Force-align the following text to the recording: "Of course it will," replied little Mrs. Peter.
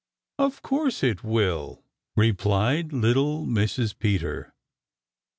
"Of 0.39 0.63
course 0.63 1.03
it 1.03 1.23
will," 1.23 1.83
replied 2.15 2.91
little 2.91 3.45
Mrs. 3.45 3.95
Peter. 3.99 4.51